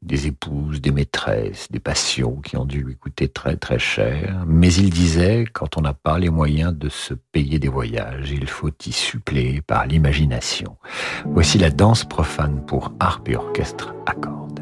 des 0.00 0.28
épouses, 0.28 0.80
des 0.80 0.92
maîtresses, 0.92 1.70
des 1.70 1.78
passions 1.78 2.36
qui 2.36 2.56
ont 2.56 2.64
dû 2.64 2.82
lui 2.82 2.96
coûter 2.96 3.28
très 3.28 3.56
très 3.56 3.78
cher. 3.78 4.46
Mais 4.46 4.72
il 4.72 4.88
disait, 4.88 5.44
quand 5.52 5.76
on 5.76 5.82
n'a 5.82 5.92
pas 5.92 6.18
les 6.18 6.30
moyens 6.30 6.72
de 6.72 6.88
se 6.88 7.12
payer 7.12 7.58
des 7.58 7.68
voyages, 7.68 8.30
il 8.30 8.48
faut 8.48 8.70
y 8.86 8.92
suppléer 8.92 9.60
par 9.60 9.86
l'imagination. 9.86 10.78
Voici 11.26 11.58
la 11.58 11.68
danse 11.68 12.04
profane 12.04 12.64
pour 12.64 12.94
harpe 12.98 13.28
et 13.28 13.36
orchestre 13.36 13.94
à 14.06 14.14
cordes. 14.14 14.57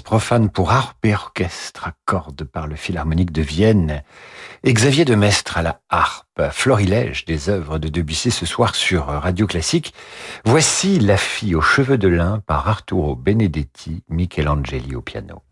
Profane 0.00 0.48
pour 0.48 0.72
harpe 0.72 1.04
et 1.04 1.14
orchestre 1.14 1.86
à 1.86 1.92
cordes 2.04 2.44
par 2.44 2.66
le 2.66 2.76
Philharmonique 2.76 3.32
de 3.32 3.42
Vienne, 3.42 4.02
et 4.64 4.72
Xavier 4.72 5.04
de 5.04 5.14
Mestre 5.14 5.58
à 5.58 5.62
la 5.62 5.80
harpe, 5.90 6.50
florilège 6.50 7.24
des 7.24 7.48
œuvres 7.48 7.78
de 7.78 7.88
Debussy 7.88 8.30
ce 8.30 8.46
soir 8.46 8.74
sur 8.74 9.06
Radio 9.06 9.46
Classique. 9.46 9.92
Voici 10.44 10.98
La 10.98 11.16
fille 11.16 11.54
aux 11.54 11.60
cheveux 11.60 11.98
de 11.98 12.08
lin 12.08 12.40
par 12.46 12.68
Arturo 12.68 13.16
Benedetti, 13.16 14.02
Michelangeli 14.08 14.94
au 14.94 15.02
piano. 15.02 15.42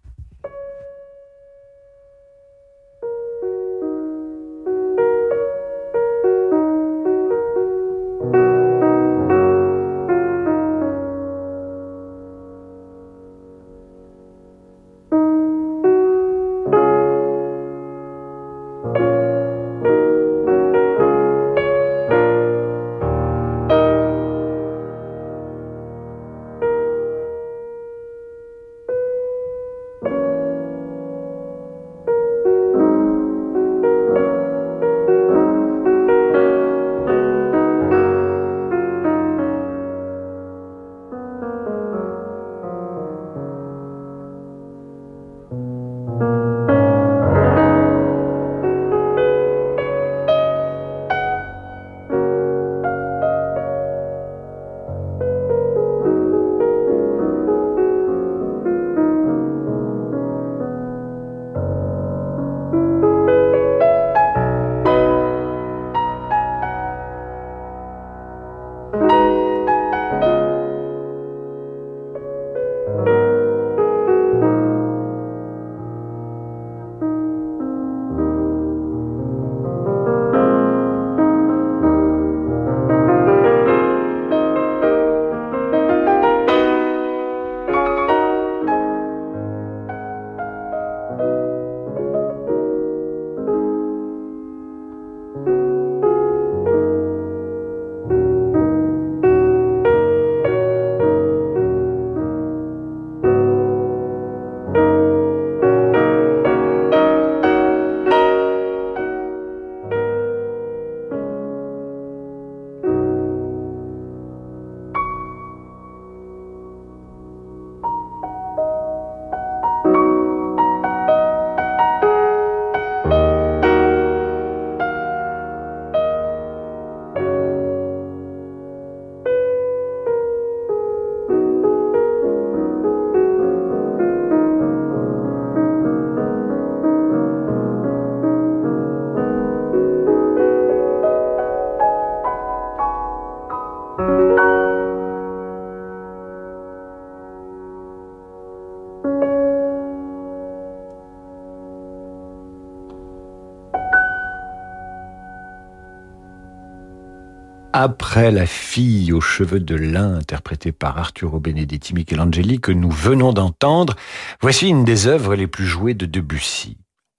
Après 157.83 158.31
La 158.31 158.45
fille 158.45 159.11
aux 159.13 159.23
cheveux 159.23 159.59
de 159.59 159.75
lin, 159.75 160.17
interprétée 160.17 160.71
par 160.71 160.99
Arturo 160.99 161.41
Benedetti 161.41 161.95
Michelangeli, 161.95 162.61
que 162.61 162.73
nous 162.73 162.91
venons 162.91 163.33
d'entendre, 163.33 163.97
voici 164.43 164.69
une 164.69 164.85
des 164.85 165.07
œuvres 165.07 165.35
les 165.35 165.47
plus 165.47 165.65
jouées 165.65 165.95
de 165.95 166.05
Debussy, 166.05 166.77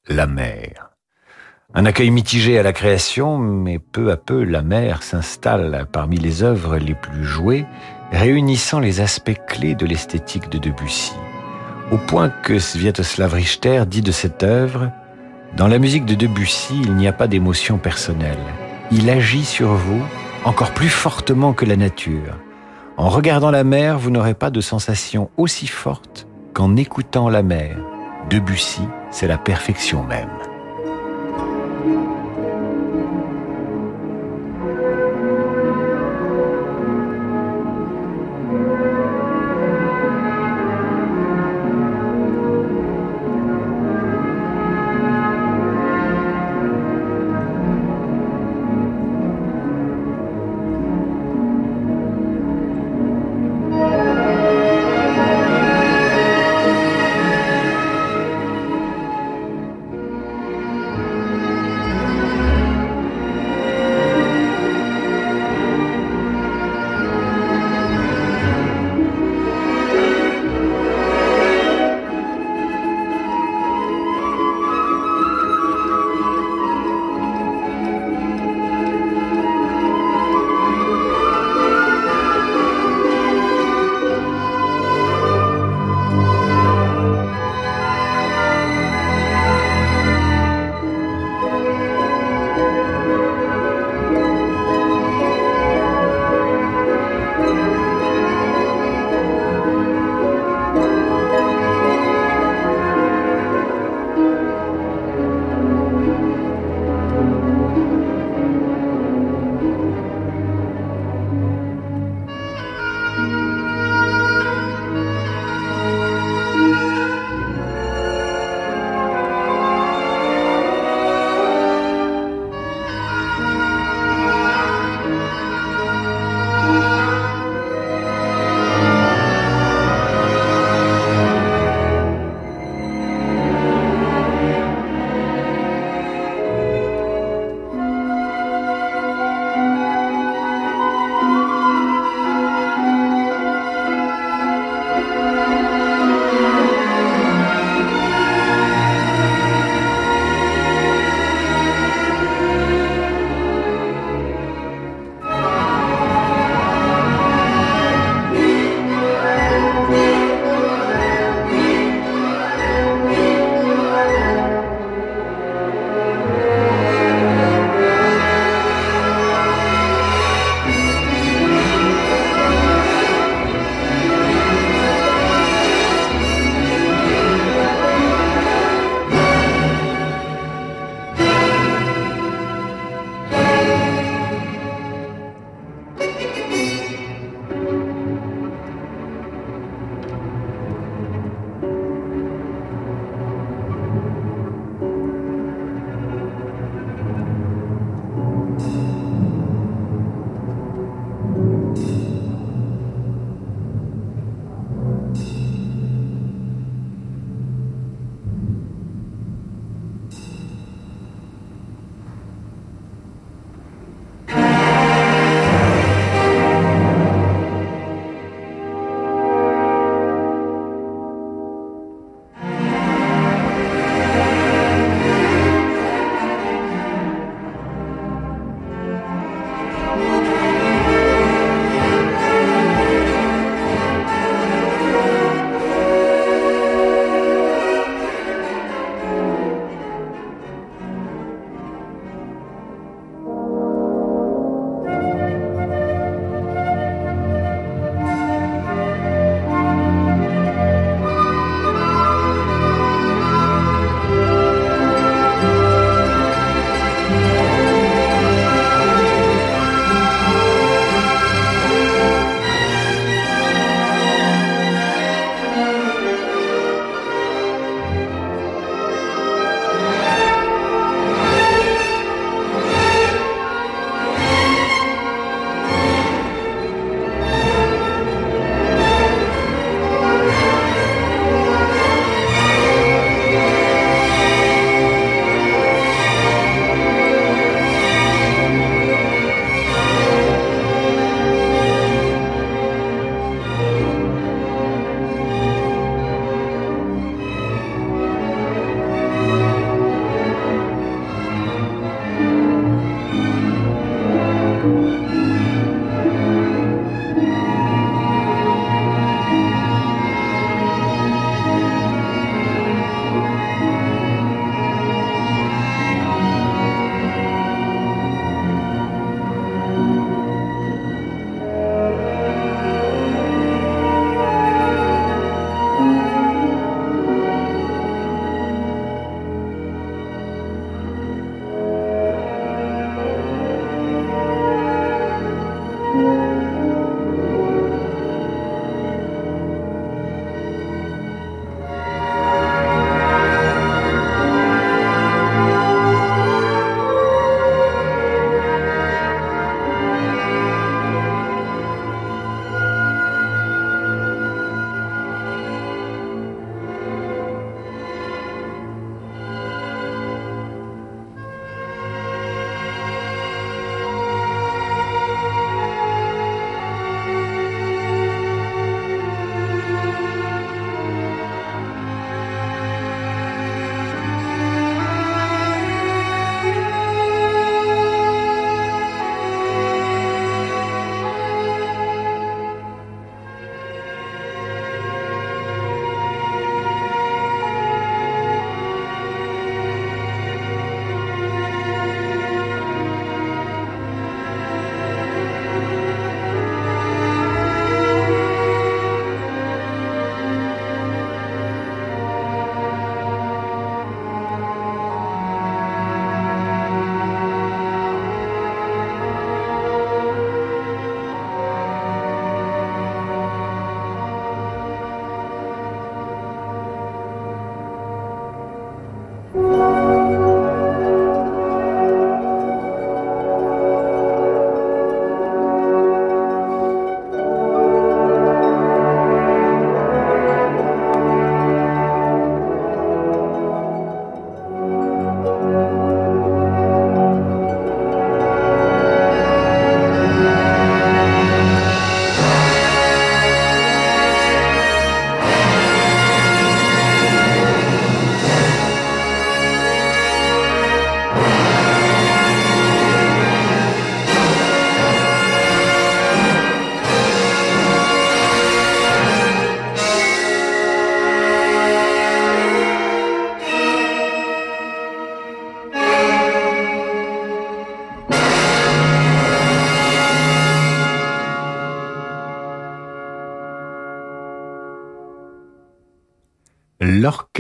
La 0.08 0.28
mer. 0.28 0.92
Un 1.74 1.86
accueil 1.86 2.12
mitigé 2.12 2.60
à 2.60 2.64
la 2.64 2.74
création, 2.74 3.40
mais 3.40 3.80
peu 3.80 4.12
à 4.12 4.18
peu 4.18 4.44
la 4.44 4.62
mer 4.62 5.02
s'installe 5.02 5.88
parmi 5.92 6.18
les 6.18 6.44
œuvres 6.44 6.78
les 6.78 6.96
plus 6.96 7.26
jouées, 7.26 7.66
réunissant 8.12 8.80
les 8.80 9.02
aspects 9.02 9.40
clés 9.48 9.74
de 9.74 9.88
l'esthétique 9.88 10.50
de 10.50 10.60
Debussy. 10.60 11.14
Au 11.92 11.98
point 11.98 12.30
que 12.30 12.60
Sviatoslav 12.60 13.34
Richter 13.34 13.84
dit 13.88 14.02
de 14.04 14.12
cette 14.12 14.44
œuvre, 14.44 14.92
dans 15.58 15.68
la 15.68 15.80
musique 15.80 16.06
de 16.06 16.14
Debussy, 16.14 16.80
il 16.84 16.96
n'y 16.96 17.08
a 17.08 17.14
pas 17.14 17.28
d'émotion 17.28 17.80
personnelle. 17.80 18.38
Il 18.92 19.10
agit 19.10 19.46
sur 19.46 19.74
vous 19.74 20.04
encore 20.46 20.72
plus 20.72 20.90
fortement 20.90 21.54
que 21.54 21.66
la 21.66 21.76
nature. 21.76 22.38
En 22.98 23.10
regardant 23.10 23.52
la 23.52 23.64
mer, 23.64 23.98
vous 23.98 24.12
n'aurez 24.12 24.34
pas 24.34 24.50
de 24.50 24.62
sensation 24.62 25.30
aussi 25.38 25.68
forte 25.68 26.28
qu'en 26.54 26.76
écoutant 26.76 27.30
la 27.30 27.44
mer. 27.44 27.78
Debussy, 28.30 28.82
c'est 29.10 29.28
la 29.28 29.38
perfection 29.38 30.04
même. 30.04 30.51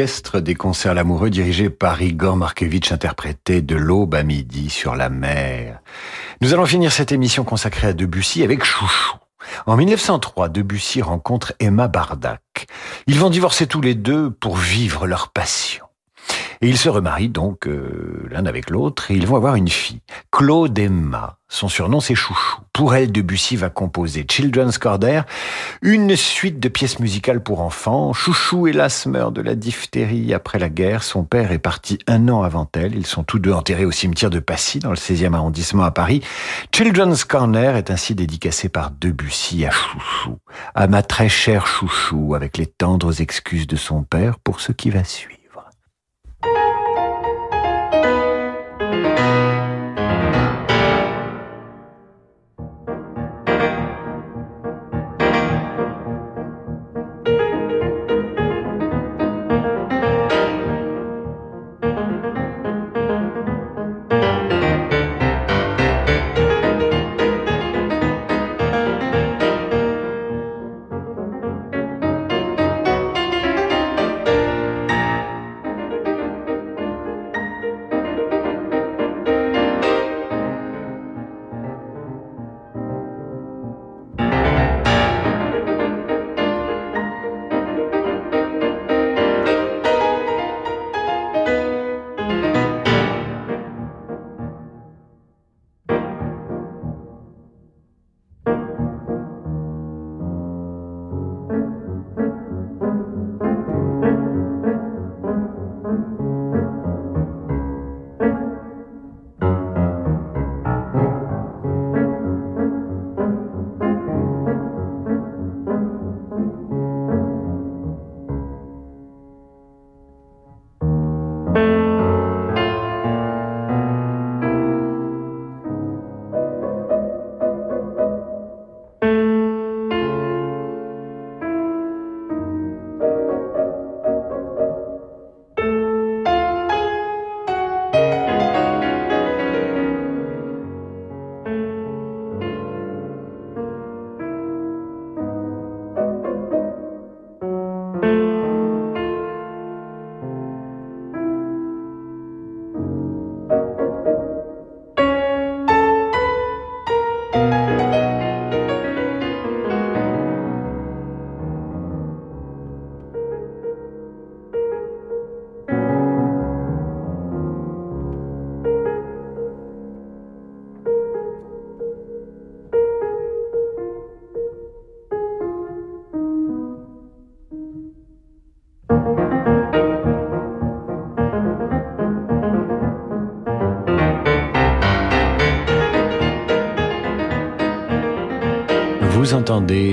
Des 0.01 0.55
concerts 0.55 0.95
l'amoureux 0.95 1.29
dirigé 1.29 1.69
par 1.69 2.01
Igor 2.01 2.35
Markevitch 2.35 2.91
interprétait 2.91 3.61
de 3.61 3.75
l'aube 3.75 4.15
à 4.15 4.23
midi 4.23 4.71
sur 4.71 4.95
la 4.95 5.09
mer. 5.09 5.79
Nous 6.41 6.55
allons 6.55 6.65
finir 6.65 6.91
cette 6.91 7.11
émission 7.11 7.43
consacrée 7.43 7.89
à 7.89 7.93
Debussy 7.93 8.41
avec 8.41 8.63
Chouchou. 8.63 9.17
En 9.67 9.77
1903, 9.77 10.49
Debussy 10.49 11.03
rencontre 11.03 11.53
Emma 11.59 11.87
Bardac. 11.87 12.65
Ils 13.05 13.19
vont 13.19 13.29
divorcer 13.29 13.67
tous 13.67 13.81
les 13.81 13.93
deux 13.93 14.31
pour 14.31 14.57
vivre 14.57 15.05
leur 15.05 15.29
passion. 15.29 15.85
Et 16.63 16.69
ils 16.69 16.77
se 16.77 16.89
remarient 16.89 17.29
donc 17.29 17.67
euh, 17.67 18.27
l'un 18.29 18.45
avec 18.45 18.69
l'autre 18.69 19.09
et 19.09 19.15
ils 19.15 19.25
vont 19.25 19.35
avoir 19.35 19.55
une 19.55 19.67
fille, 19.67 20.01
Claude 20.31 20.77
Emma. 20.77 21.39
Son 21.49 21.67
surnom 21.67 21.99
c'est 21.99 22.13
Chouchou. 22.13 22.61
Pour 22.71 22.93
elle, 22.93 23.11
Debussy 23.11 23.55
va 23.55 23.69
composer 23.69 24.25
Children's 24.29 24.77
Cordair, 24.77 25.25
une 25.81 26.15
suite 26.15 26.59
de 26.59 26.69
pièces 26.69 26.99
musicales 26.99 27.41
pour 27.41 27.61
enfants. 27.61 28.13
Chouchou, 28.13 28.67
hélas, 28.67 29.07
meurt 29.07 29.33
de 29.33 29.41
la 29.41 29.55
diphtérie 29.55 30.35
après 30.35 30.59
la 30.59 30.69
guerre. 30.69 31.01
Son 31.01 31.23
père 31.23 31.51
est 31.51 31.59
parti 31.59 31.97
un 32.05 32.29
an 32.29 32.43
avant 32.43 32.69
elle. 32.75 32.95
Ils 32.95 33.07
sont 33.07 33.23
tous 33.23 33.39
deux 33.39 33.53
enterrés 33.53 33.85
au 33.85 33.91
cimetière 33.91 34.29
de 34.29 34.39
Passy, 34.39 34.77
dans 34.77 34.91
le 34.91 34.95
16e 34.95 35.33
arrondissement 35.33 35.83
à 35.83 35.91
Paris. 35.91 36.21
Children's 36.71 37.25
Corner 37.25 37.75
est 37.75 37.89
ainsi 37.89 38.13
dédicacé 38.13 38.69
par 38.69 38.91
Debussy 38.91 39.65
à 39.65 39.71
Chouchou, 39.71 40.37
à 40.75 40.85
ma 40.85 41.01
très 41.01 41.27
chère 41.27 41.65
Chouchou, 41.65 42.35
avec 42.35 42.57
les 42.57 42.67
tendres 42.67 43.19
excuses 43.19 43.67
de 43.67 43.75
son 43.77 44.03
père 44.03 44.37
pour 44.37 44.61
ce 44.61 44.71
qui 44.71 44.91
va 44.91 45.03
suivre. 45.03 45.40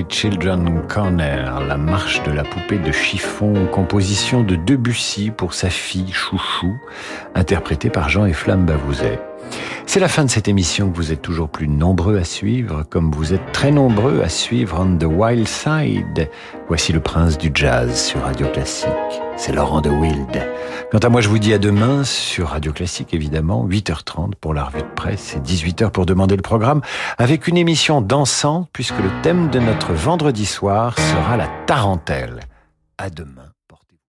Children 0.08 0.82
Corner, 0.88 1.60
la 1.60 1.76
marche 1.76 2.22
de 2.22 2.30
la 2.30 2.42
poupée 2.42 2.78
de 2.78 2.90
chiffon, 2.90 3.66
composition 3.70 4.42
de 4.42 4.56
Debussy 4.56 5.30
pour 5.30 5.54
sa 5.54 5.70
fille 5.70 6.12
Chouchou, 6.12 6.74
interprétée 7.34 7.90
par 7.90 8.08
Jean 8.08 8.24
et 8.24 8.32
Flamme 8.32 8.64
Bavouzet. 8.64 9.20
C'est 9.86 10.00
la 10.00 10.08
fin 10.08 10.24
de 10.24 10.30
cette 10.30 10.48
émission 10.48 10.90
que 10.90 10.96
vous 10.96 11.12
êtes 11.12 11.22
toujours 11.22 11.48
plus 11.48 11.68
nombreux 11.68 12.18
à 12.18 12.24
suivre, 12.24 12.84
comme 12.88 13.10
vous 13.10 13.32
êtes 13.32 13.52
très 13.52 13.70
nombreux 13.70 14.20
à 14.22 14.28
suivre 14.28 14.78
On 14.80 14.96
the 14.96 15.04
Wild 15.04 15.48
Side. 15.48 16.28
Voici 16.68 16.92
le 16.92 17.00
prince 17.00 17.38
du 17.38 17.50
jazz 17.54 17.98
sur 17.98 18.22
Radio 18.22 18.46
Classique. 18.48 18.88
C'est 19.36 19.52
Laurent 19.52 19.80
de 19.80 19.90
Wild. 19.90 20.46
Quant 20.90 20.98
à 21.00 21.10
moi, 21.10 21.20
je 21.20 21.28
vous 21.28 21.38
dis 21.38 21.52
à 21.52 21.58
demain 21.58 22.02
sur 22.02 22.48
Radio 22.48 22.72
Classique, 22.72 23.12
évidemment, 23.12 23.68
8h30 23.68 24.32
pour 24.40 24.54
la 24.54 24.64
revue 24.64 24.80
de 24.80 24.94
presse 24.94 25.36
et 25.36 25.38
18h 25.38 25.90
pour 25.90 26.06
demander 26.06 26.34
le 26.34 26.40
programme, 26.40 26.80
avec 27.18 27.46
une 27.46 27.58
émission 27.58 28.00
dansante, 28.00 28.70
puisque 28.72 28.98
le 28.98 29.10
thème 29.22 29.50
de 29.50 29.60
notre 29.60 29.92
vendredi 29.92 30.46
soir 30.46 30.98
sera 30.98 31.36
la 31.36 31.46
tarentelle. 31.66 32.40
À 32.96 33.10
demain. 33.10 33.47